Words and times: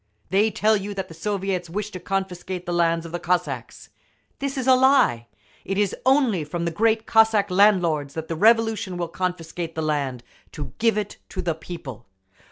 They 0.31 0.49
tell 0.49 0.75
you 0.75 0.95
that 0.95 1.09
the 1.09 1.13
Soviets 1.13 1.69
wish 1.69 1.91
to 1.91 1.99
confiscate 1.99 2.65
the 2.65 2.73
lands 2.73 3.05
of 3.05 3.11
the 3.11 3.19
Cossacks. 3.19 3.89
This 4.39 4.57
is 4.57 4.65
a 4.65 4.73
lie. 4.73 5.27
It 5.63 5.77
is 5.77 5.93
only 6.07 6.43
from 6.43 6.65
the 6.65 6.71
great 6.71 7.05
Cossack 7.05 7.51
landlords 7.51 8.15
that 8.15 8.27
the 8.27 8.35
Revolution 8.35 8.97
will 8.97 9.07
confiscate 9.09 9.75
the 9.75 9.83
land 9.83 10.23
to 10.53 10.73
give 10.79 10.97
it 10.97 11.17
to 11.29 11.43
the 11.43 11.53
people. 11.53 12.07